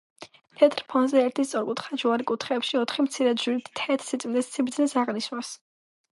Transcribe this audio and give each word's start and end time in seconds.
თეთრ 0.59 0.79
ფონზე 0.93 1.19
ერთი 1.23 1.45
სწორკუთხა 1.49 1.99
ჯვარი 2.05 2.27
კუთხეებში 2.31 2.81
ოთხი 2.81 3.07
მცირე 3.09 3.35
ჯვრით 3.43 3.71
თეთრ 3.83 4.09
სიწმინდეს 4.09 4.53
სიბრძნეს 4.57 4.99
აღნიშვნას 5.05 5.55